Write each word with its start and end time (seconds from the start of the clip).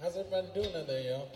How's 0.00 0.16
everybody 0.16 0.46
doing 0.54 0.70
today, 0.72 1.08
y'all? 1.08 1.26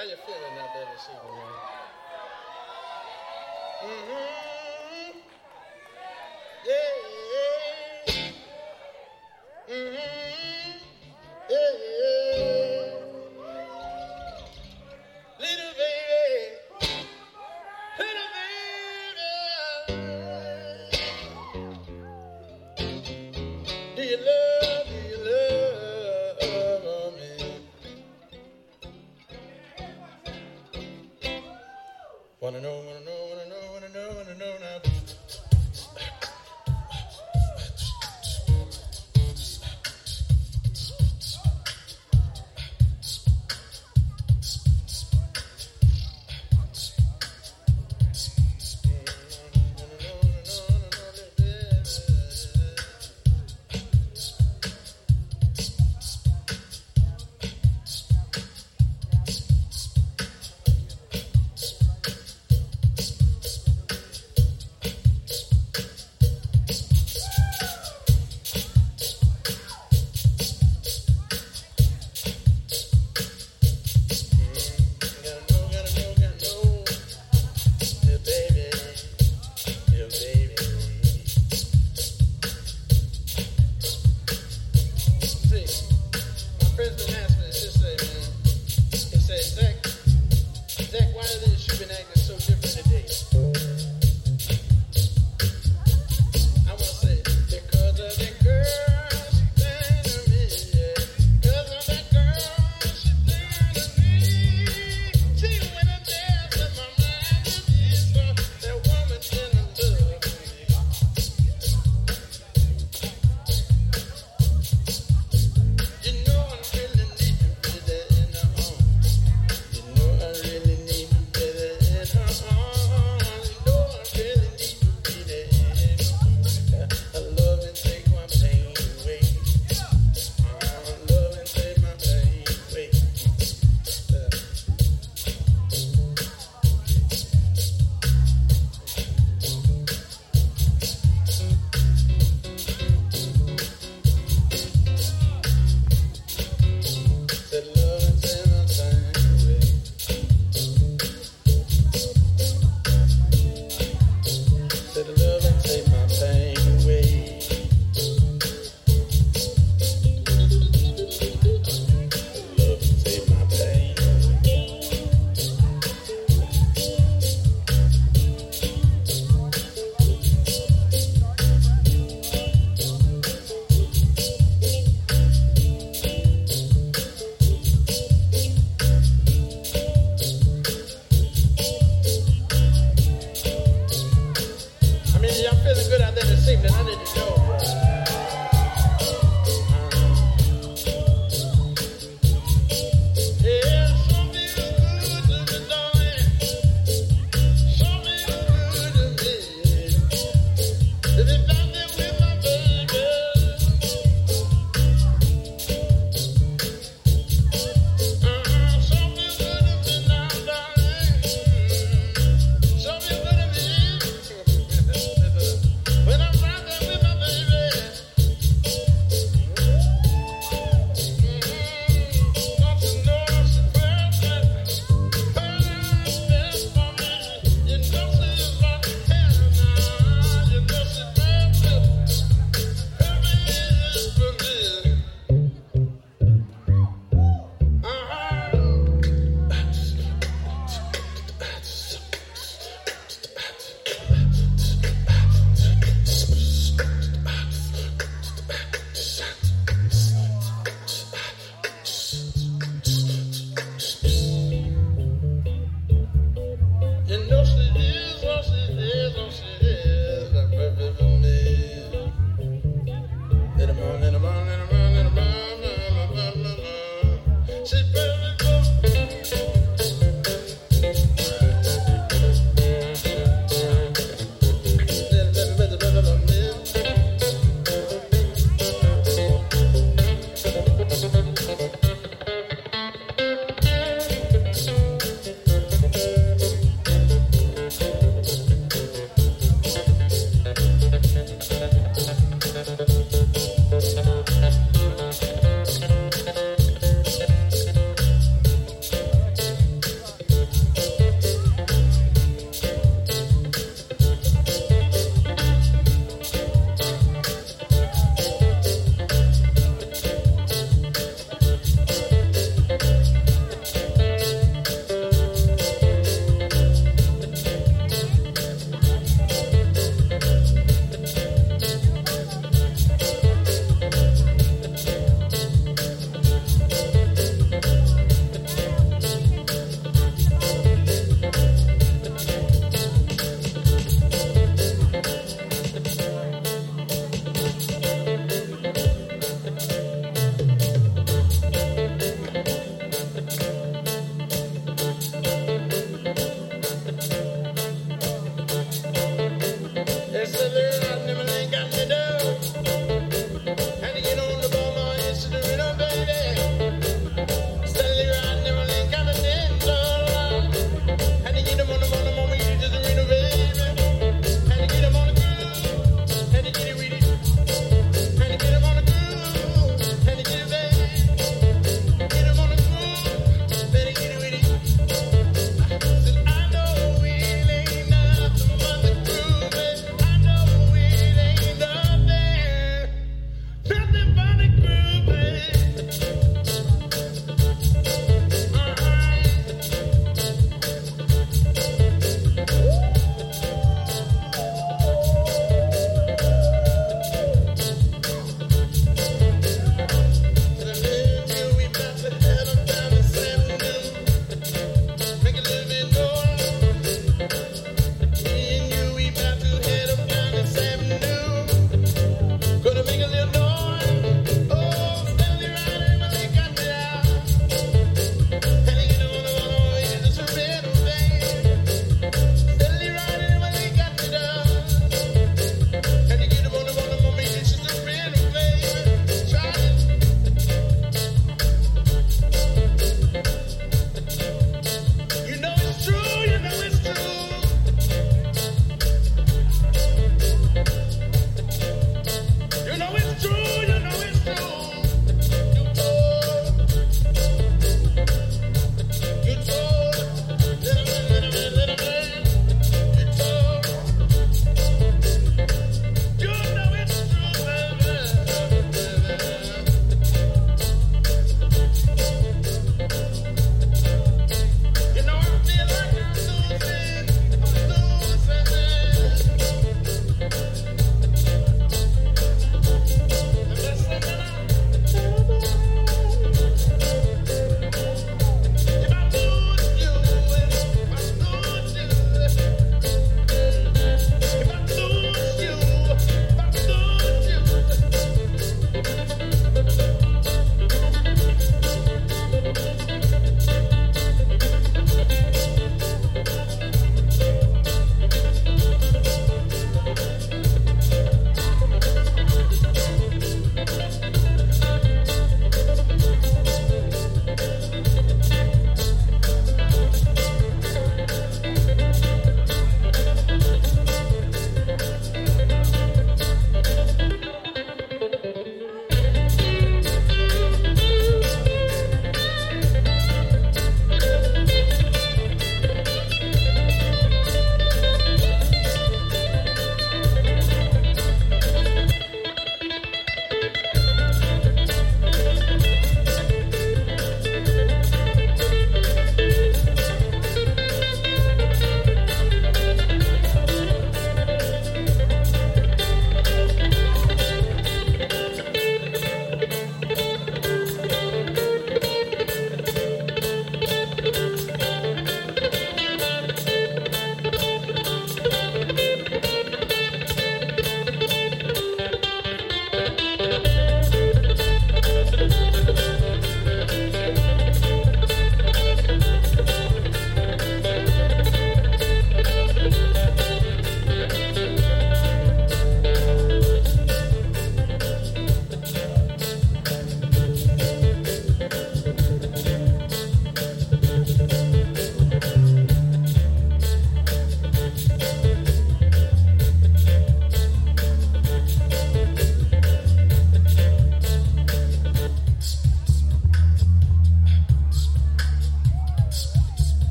How 0.00 0.06
you 0.06 0.16
feeling 0.16 0.58
out 0.58 0.72
there 0.72 0.86
this 0.86 1.10
evening, 1.12 1.36
man? 1.36 1.52
Mm-hmm. 3.90 4.39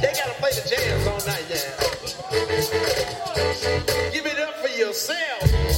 They 0.00 0.12
gotta 0.12 0.34
play 0.38 0.52
the 0.52 0.62
jams 0.68 1.06
all 1.06 1.20
night, 1.26 1.44
yeah. 1.50 1.70
Give 4.12 4.26
it 4.26 4.38
up 4.40 4.54
for 4.56 4.68
yourself. 4.68 5.73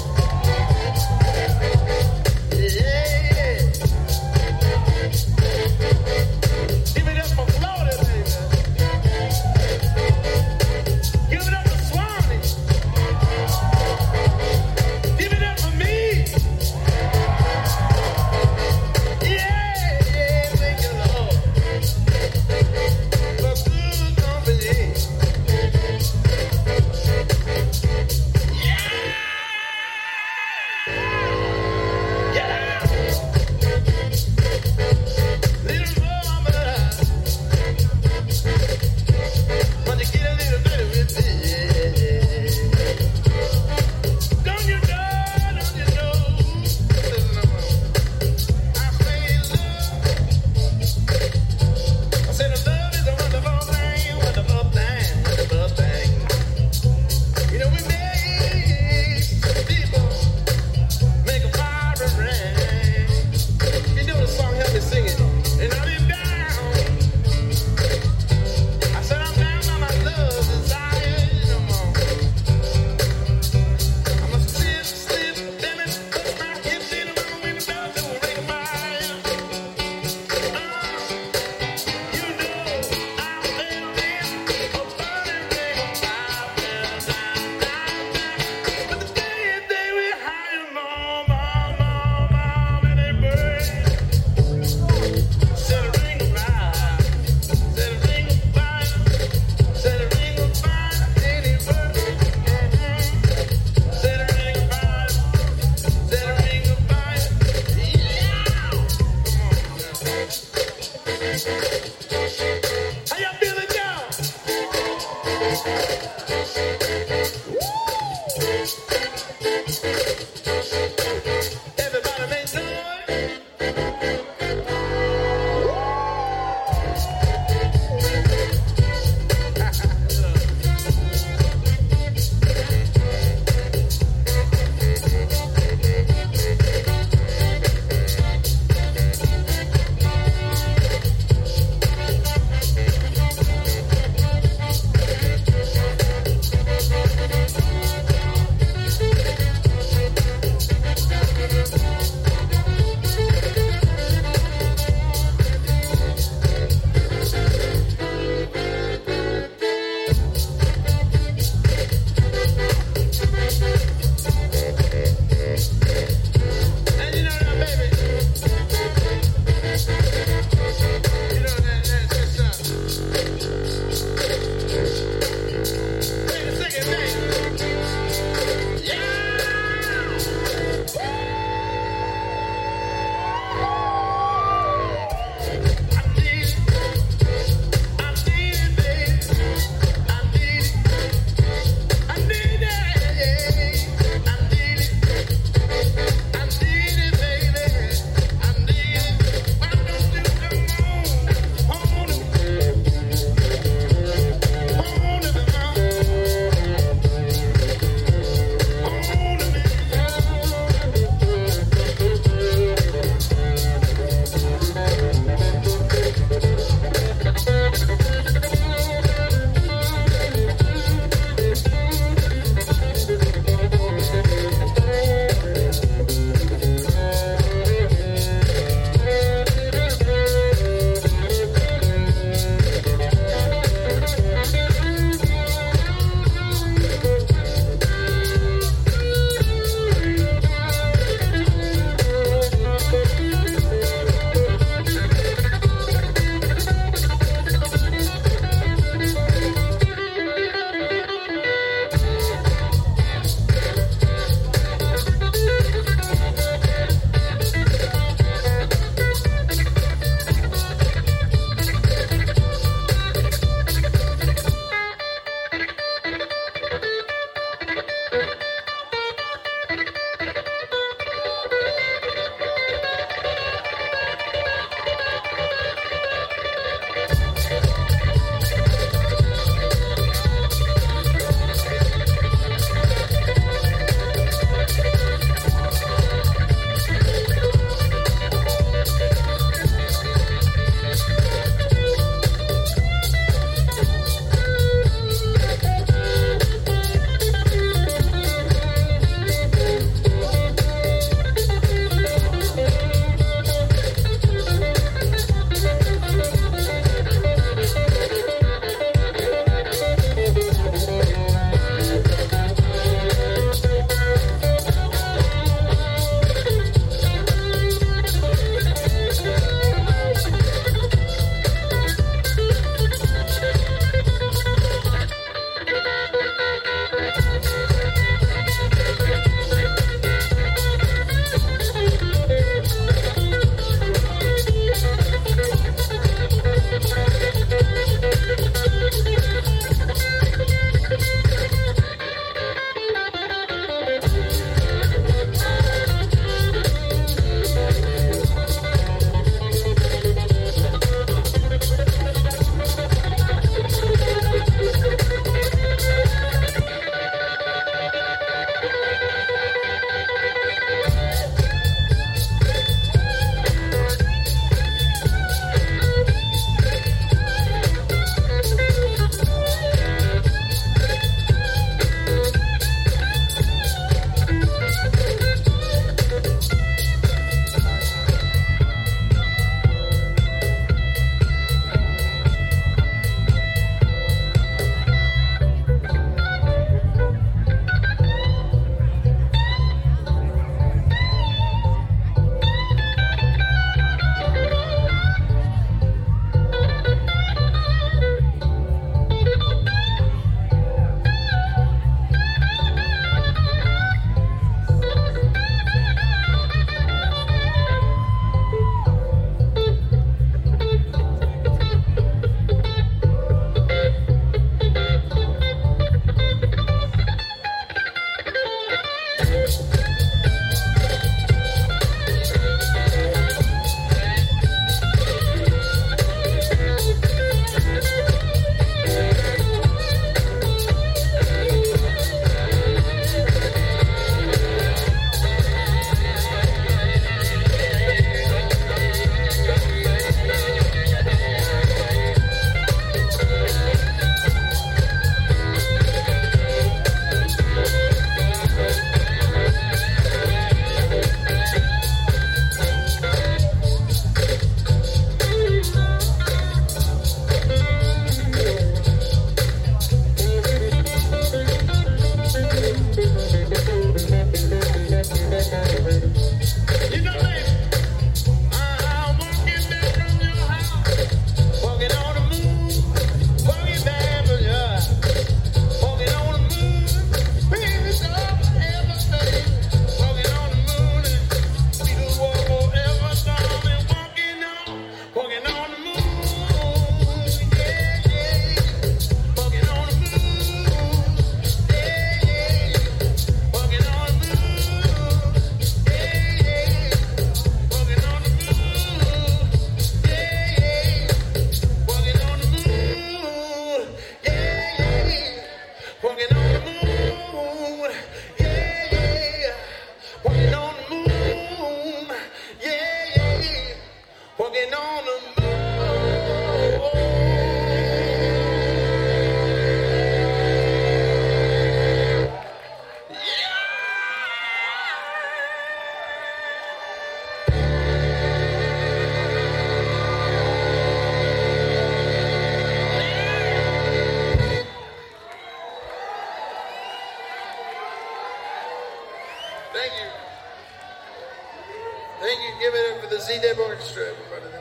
that 543.43 543.59
orchestra, 543.59 544.05
everybody, 544.05 544.53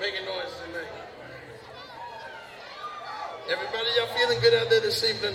making, 0.00 0.22
making 0.22 0.24
noise 0.26 0.52
tonight. 0.66 0.86
Everybody, 3.50 3.88
y'all 3.96 4.06
feeling 4.16 4.40
good 4.40 4.54
out 4.54 4.70
there 4.70 4.80
this 4.80 5.02
evening? 5.02 5.34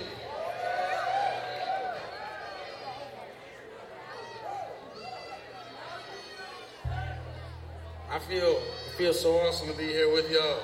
I 8.10 8.20
feel, 8.20 8.62
feel 8.98 9.14
so 9.14 9.36
awesome 9.40 9.68
to 9.68 9.78
be 9.78 9.88
here 9.88 10.10
with 10.12 10.32
y'all. 10.32 10.60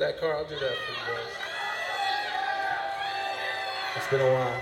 that 0.00 0.18
car. 0.18 0.34
I'll 0.34 0.44
do 0.44 0.58
that 0.58 0.60
for 0.60 0.92
you 0.92 1.14
guys. 1.14 1.32
It's 3.96 4.08
been 4.08 4.20
a 4.20 4.32
while. 4.32 4.60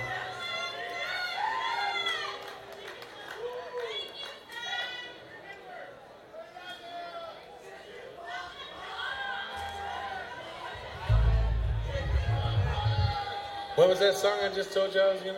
What 13.77 13.89
was 13.89 14.01
that 14.01 14.17
song 14.17 14.41
I 14.43 14.49
just 14.53 14.73
told 14.73 14.93
you 14.93 15.01
I 15.01 15.13
was 15.13 15.23
gonna? 15.23 15.38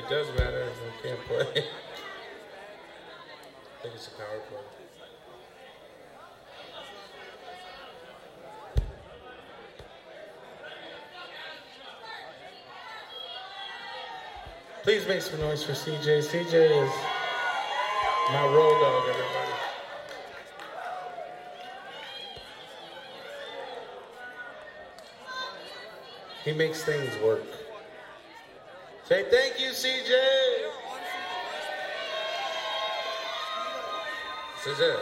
It 0.00 0.08
does 0.08 0.28
matter 0.28 0.62
if 0.62 0.80
we 0.82 1.08
can't 1.10 1.20
play. 1.26 1.40
I 1.44 1.52
think 3.82 3.94
it's 3.94 4.08
a 4.08 4.10
power 4.12 4.40
play. 4.48 4.60
Please 14.84 15.06
make 15.06 15.20
some 15.20 15.38
noise 15.40 15.62
for 15.62 15.72
CJ. 15.72 16.22
CJ 16.22 16.54
is 16.82 16.90
my 18.32 18.46
role 18.46 18.80
dog, 18.80 19.02
everybody. 19.06 19.52
He 26.46 26.52
makes 26.54 26.82
things 26.84 27.14
work. 27.22 27.59
Say 29.10 29.24
thank 29.28 29.58
you, 29.58 29.70
CJ. 29.70 30.12
Suzanne. 34.62 34.96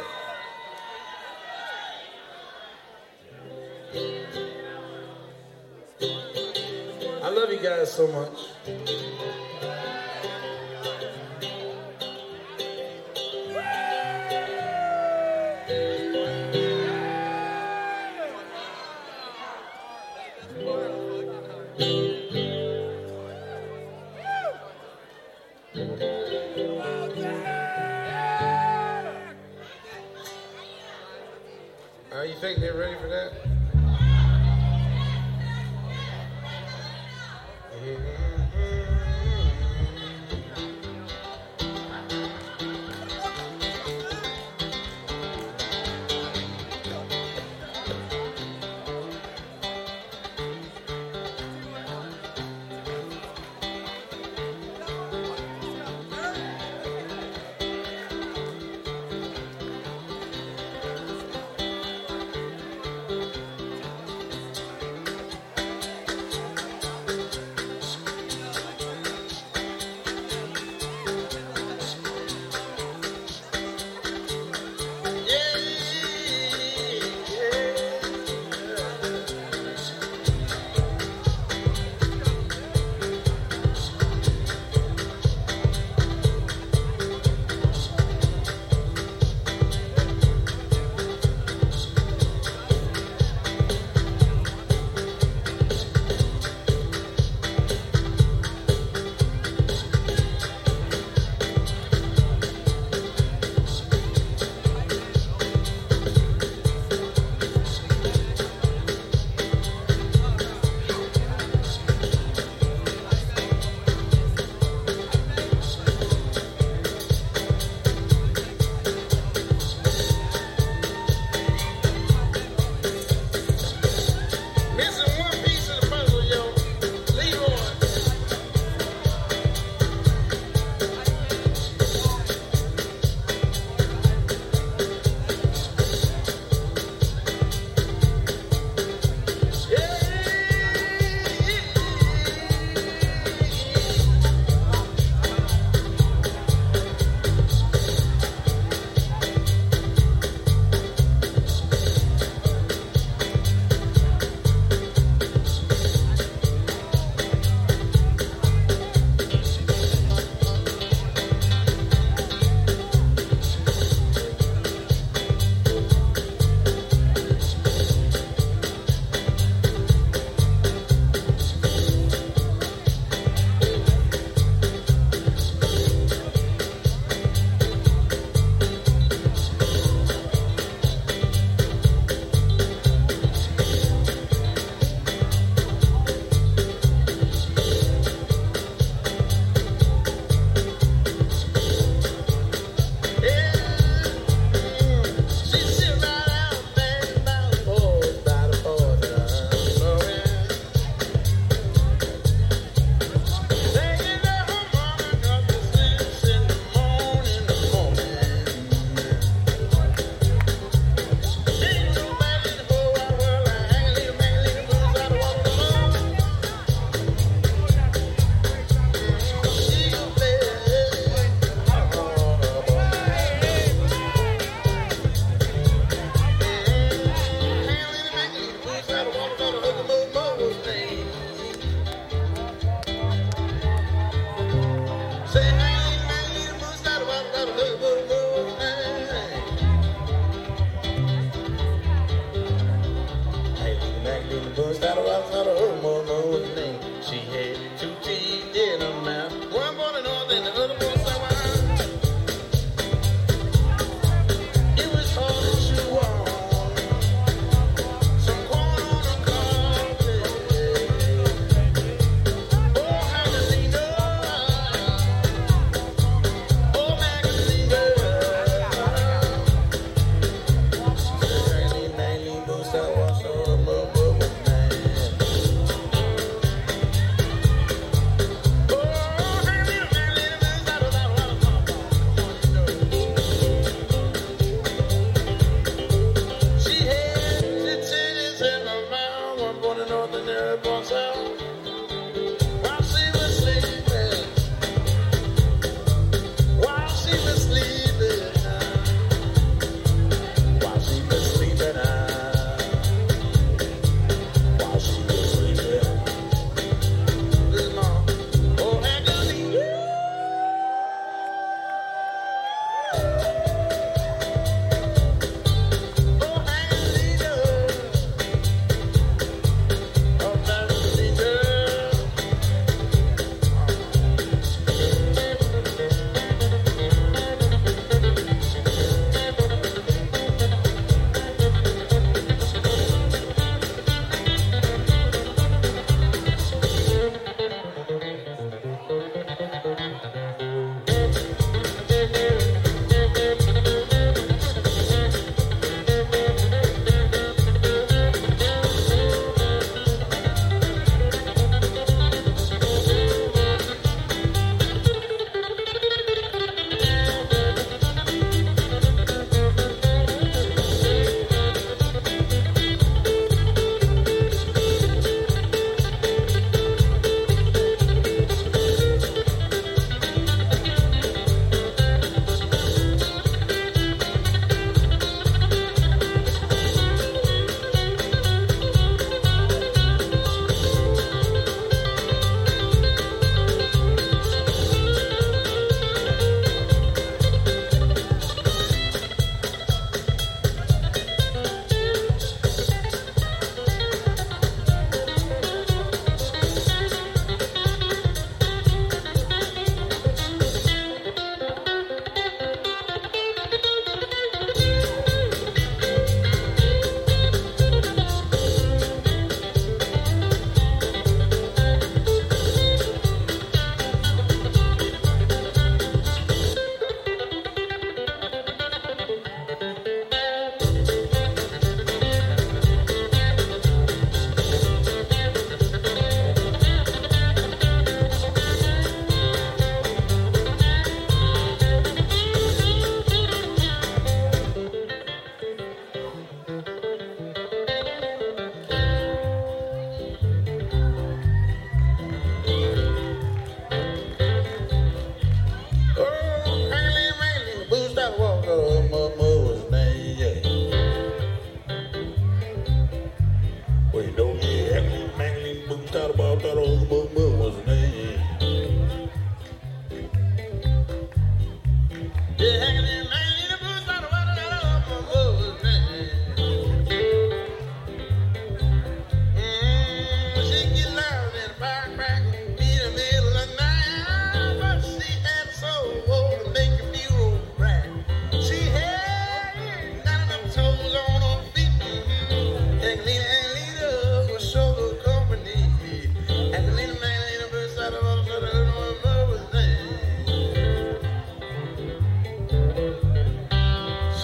I 7.23 7.29
love 7.29 7.53
you 7.53 7.59
guys 7.59 7.93
so 7.93 8.07
much. 8.09 9.48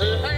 Hey! 0.05 0.34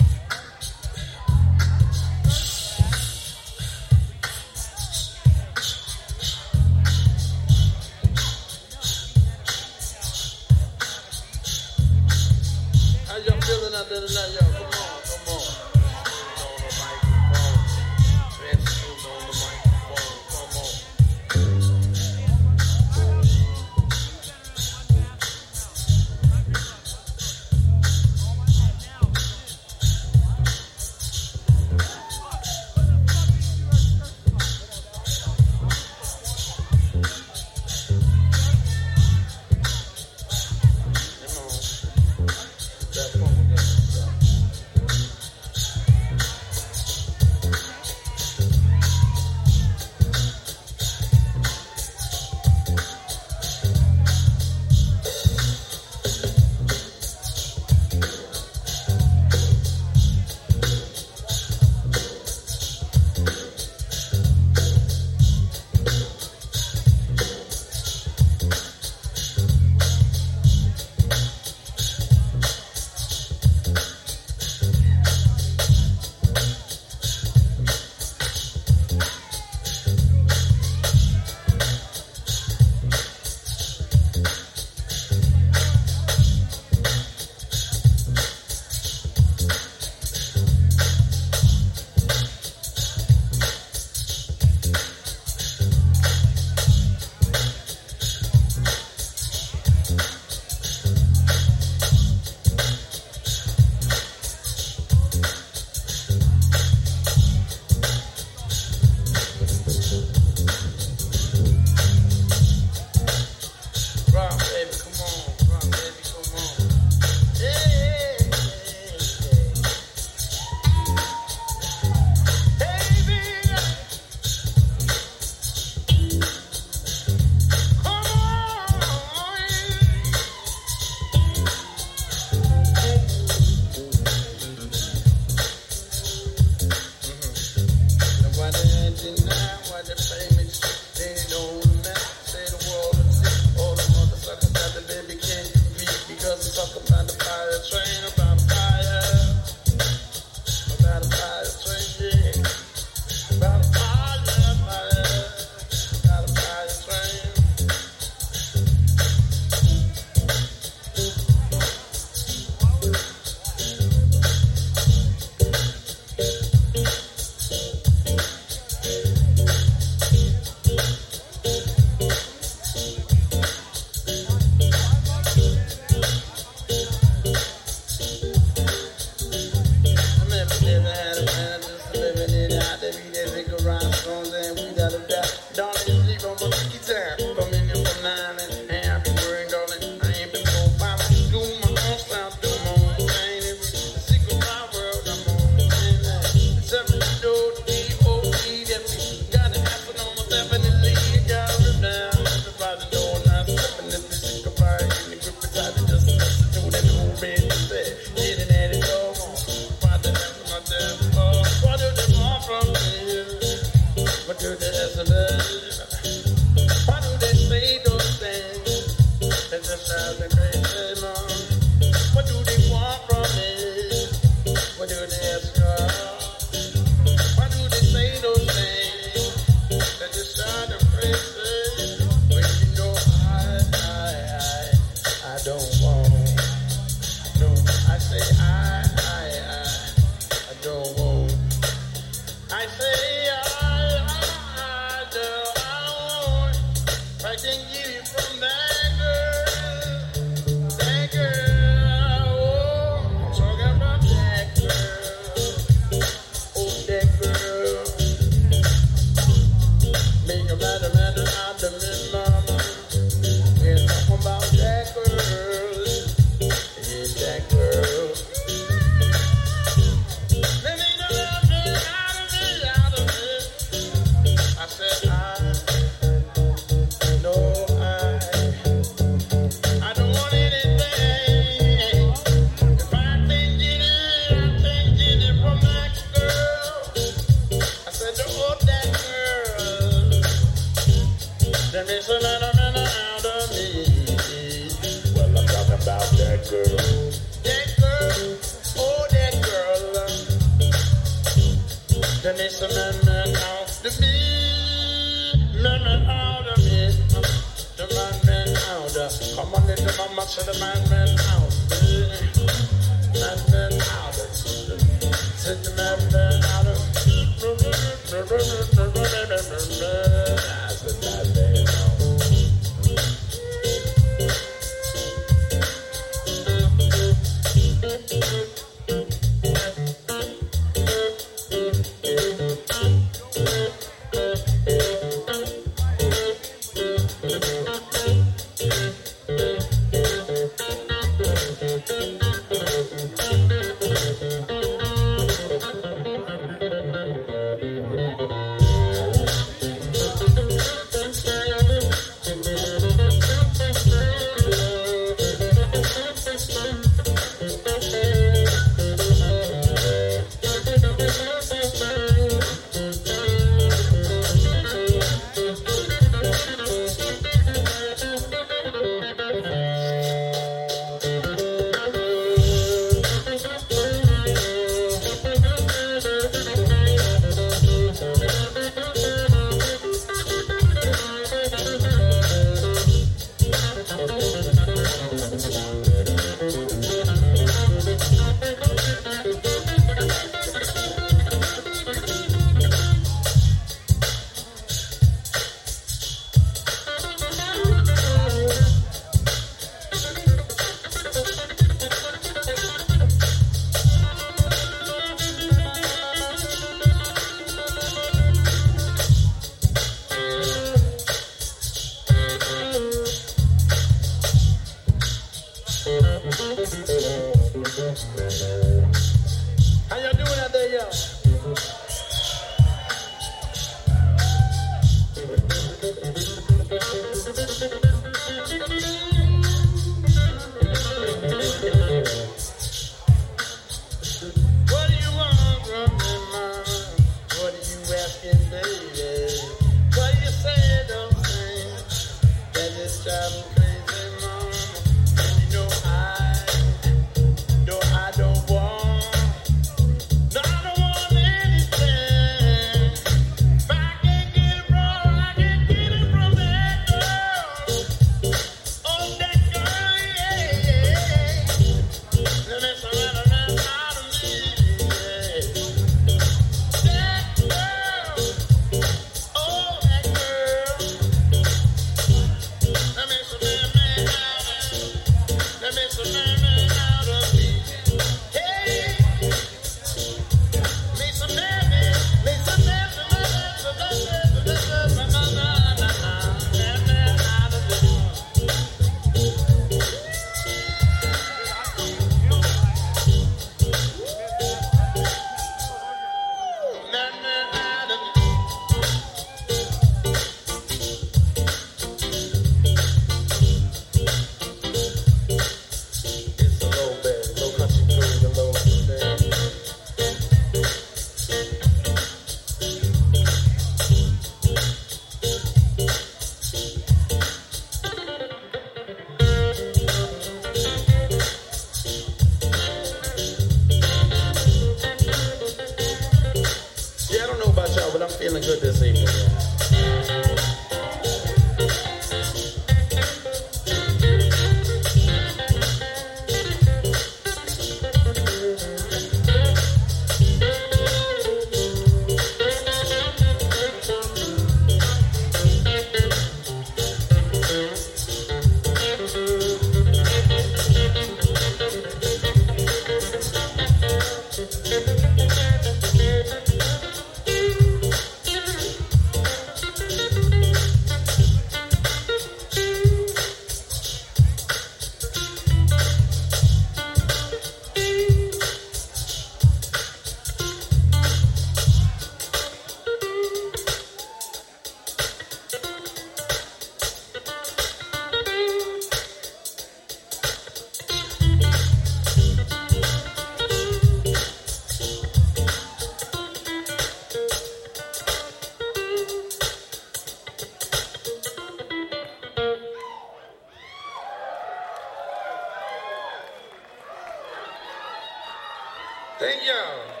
Thank 599.31 599.45
y'all. 599.45 600.00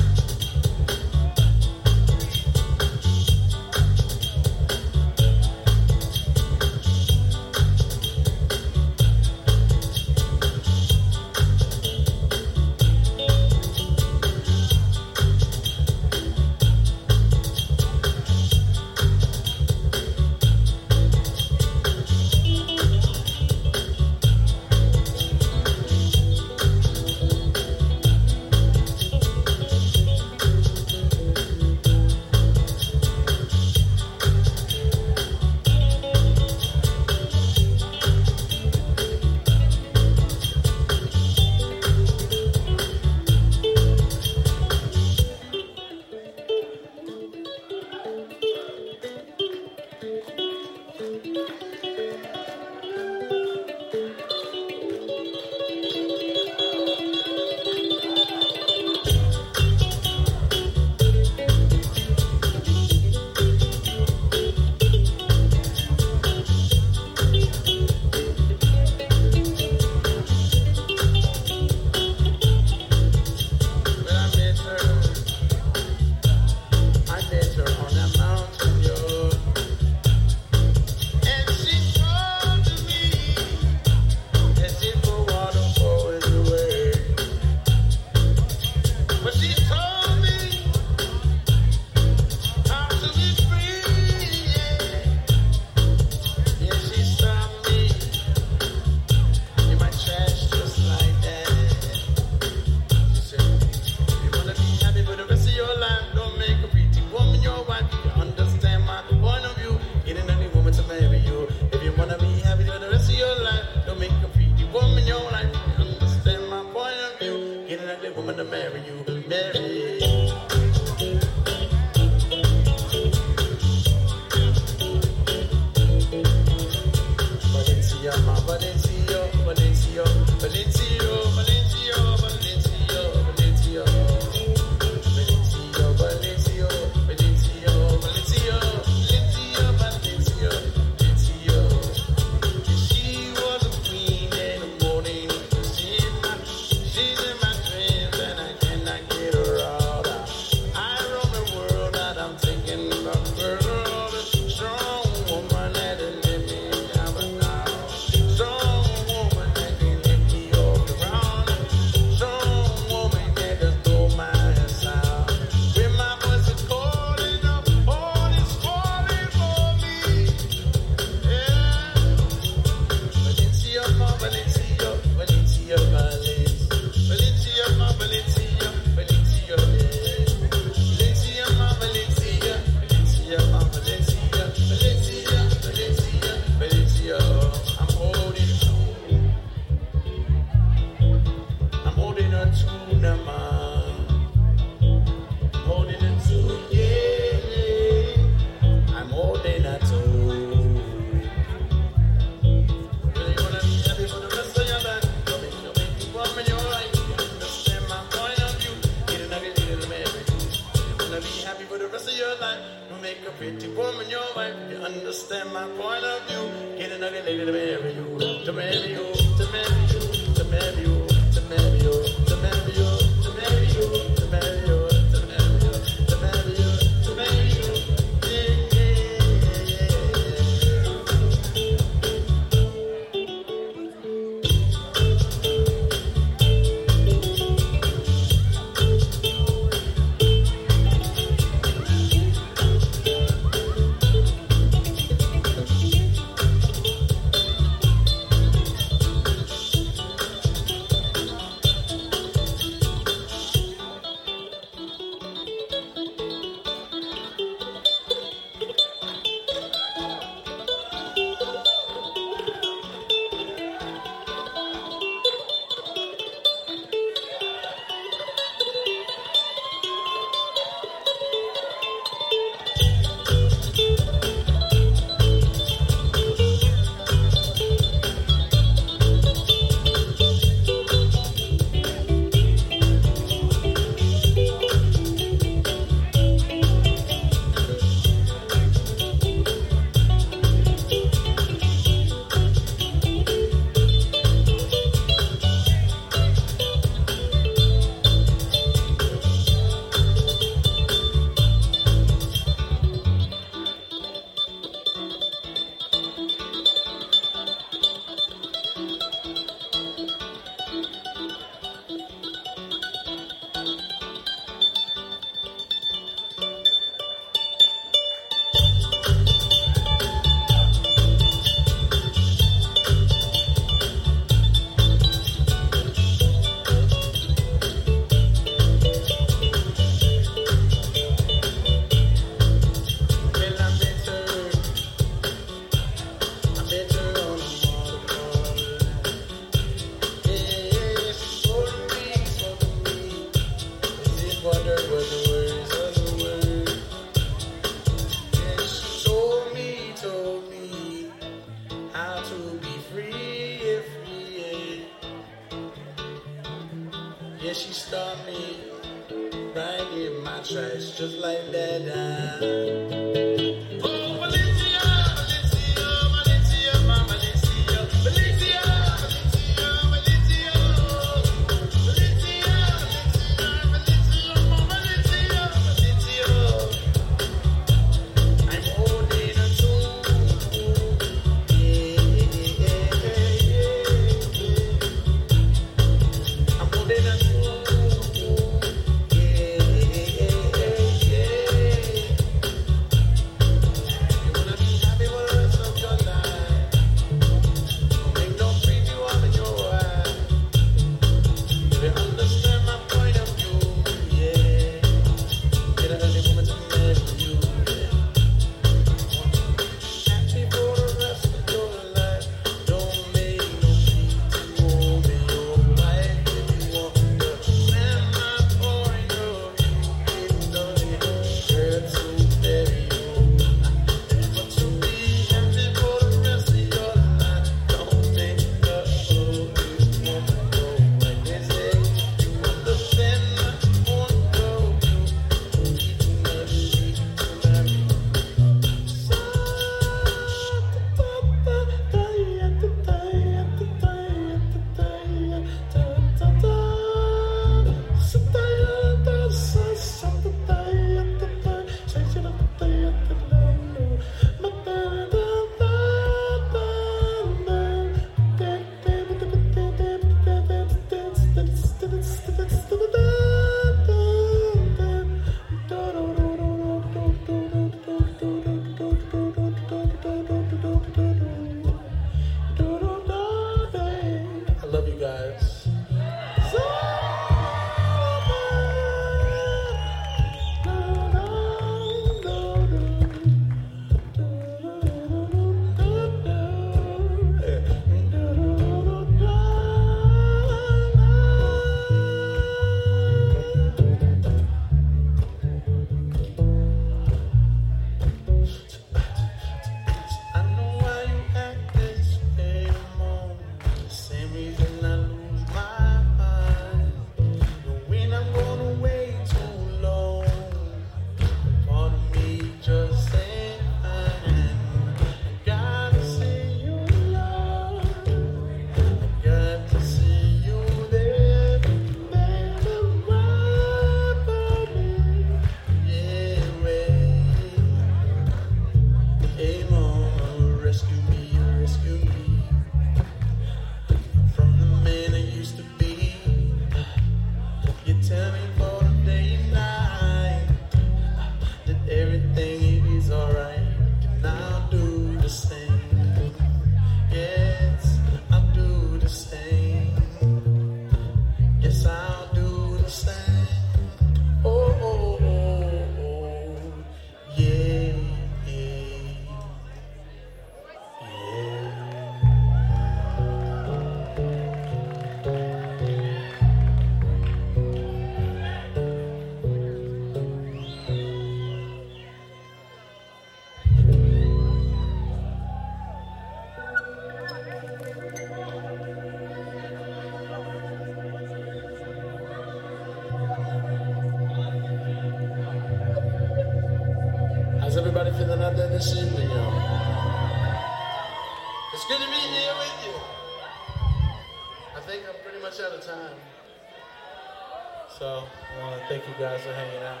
guys 599.18 599.46
are 599.46 599.54
hanging 599.54 599.82
out. 599.82 600.00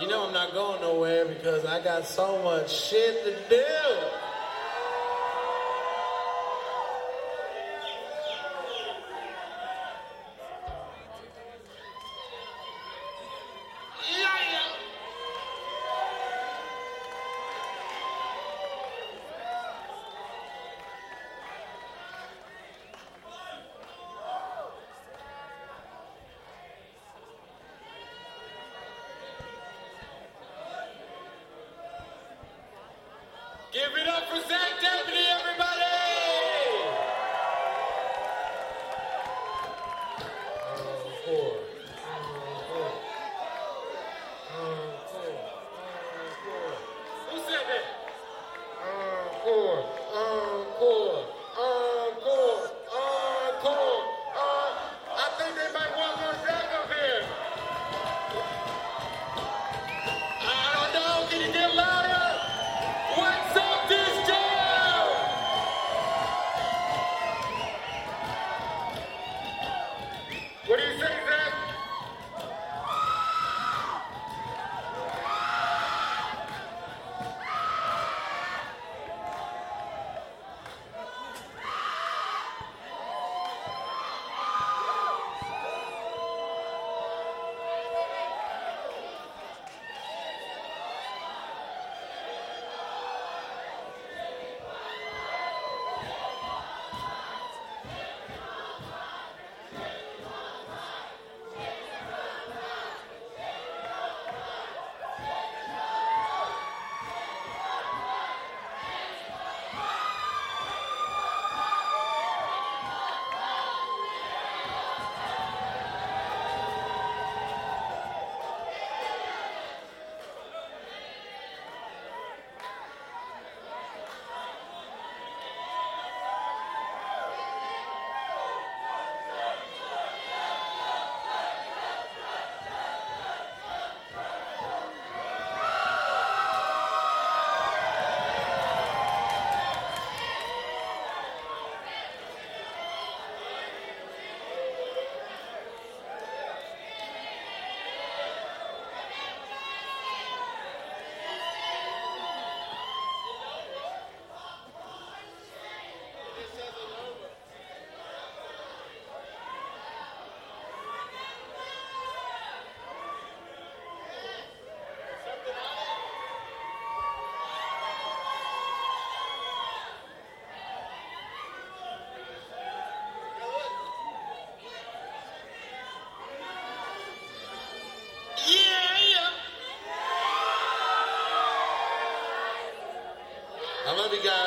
You 0.00 0.08
know 0.08 0.26
I'm 0.26 0.32
not 0.32 0.52
going 0.52 0.80
nowhere 0.80 1.26
because 1.26 1.64
I 1.64 1.80
got 1.82 2.06
so 2.06 2.42
much 2.42 2.72
shit 2.72 3.21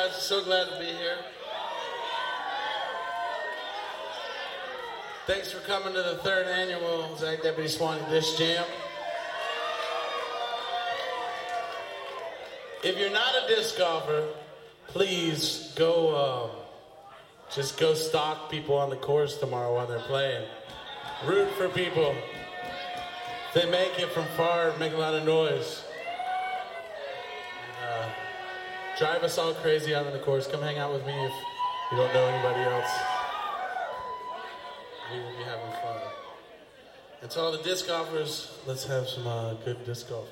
guys. 0.06 0.22
So 0.22 0.42
glad 0.44 0.68
to 0.68 0.78
be 0.78 0.86
here. 0.86 1.18
Thanks 5.26 5.50
for 5.50 5.60
coming 5.60 5.92
to 5.94 6.02
the 6.02 6.16
third 6.18 6.46
annual 6.46 7.16
Zach 7.16 7.42
Deputy 7.42 7.68
Suwannee 7.68 8.08
Disc 8.10 8.38
Jam. 8.38 8.64
If 12.84 12.96
you're 12.98 13.10
not 13.10 13.34
a 13.44 13.48
disc 13.48 13.76
golfer, 13.78 14.28
please 14.88 15.72
go. 15.74 16.50
Um, 16.50 16.50
just 17.52 17.78
go 17.78 17.94
stalk 17.94 18.50
people 18.50 18.76
on 18.76 18.90
the 18.90 18.96
course 18.96 19.38
tomorrow 19.38 19.74
while 19.74 19.86
they're 19.86 19.98
playing. 20.00 20.46
Root 21.24 21.48
for 21.52 21.68
people. 21.68 22.14
They 23.54 23.68
make 23.70 23.98
it 23.98 24.10
from 24.10 24.26
far, 24.36 24.76
make 24.78 24.92
a 24.92 24.96
lot 24.96 25.14
of 25.14 25.24
noise. 25.24 25.85
Drive 28.98 29.22
us 29.22 29.36
all 29.36 29.52
crazy 29.54 29.94
out 29.94 30.06
on 30.06 30.12
the 30.12 30.18
course. 30.18 30.46
Come 30.46 30.62
hang 30.62 30.78
out 30.78 30.92
with 30.92 31.06
me 31.06 31.12
if 31.12 31.32
you 31.92 31.98
don't 31.98 32.12
know 32.14 32.26
anybody 32.26 32.62
else. 32.62 32.90
We 35.12 35.20
will 35.20 35.36
be 35.36 35.44
having 35.44 35.70
fun. 35.82 36.00
And 37.22 37.30
to 37.30 37.40
all 37.40 37.52
the 37.52 37.62
disc 37.62 37.86
golfers, 37.86 38.58
let's 38.66 38.86
have 38.86 39.08
some 39.08 39.26
uh, 39.26 39.54
good 39.64 39.84
disc 39.84 40.08
golf. 40.08 40.28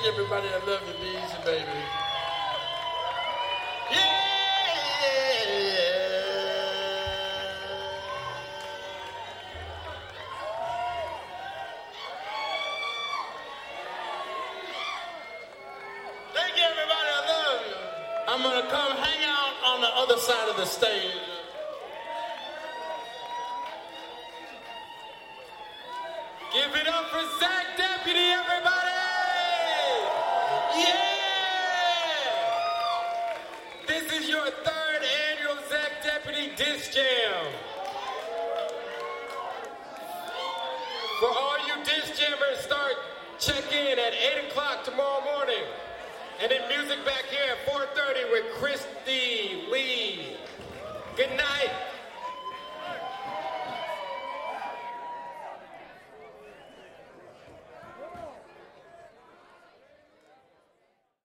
Thank 0.00 0.12
everybody. 0.12 0.46
I 0.46 0.64
love 0.64 0.80
you, 0.86 0.94
bees 1.02 1.34
and 1.34 1.44
baby. 1.44 1.87